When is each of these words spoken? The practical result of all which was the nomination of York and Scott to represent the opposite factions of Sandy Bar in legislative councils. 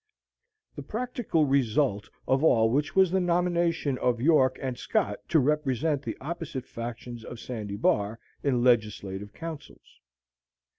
The 0.75 0.81
practical 0.81 1.45
result 1.45 2.09
of 2.27 2.43
all 2.43 2.71
which 2.71 2.95
was 2.95 3.11
the 3.11 3.19
nomination 3.19 3.99
of 3.99 4.19
York 4.19 4.57
and 4.59 4.75
Scott 4.75 5.19
to 5.29 5.39
represent 5.39 6.01
the 6.01 6.17
opposite 6.19 6.65
factions 6.65 7.23
of 7.23 7.39
Sandy 7.39 7.75
Bar 7.77 8.17
in 8.41 8.63
legislative 8.63 9.31
councils. 9.31 9.99